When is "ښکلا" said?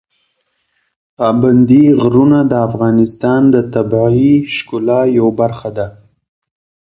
4.55-5.01